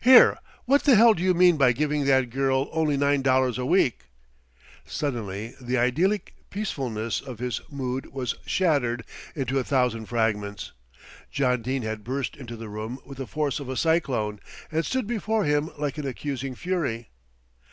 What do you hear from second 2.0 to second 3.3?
that girl only nine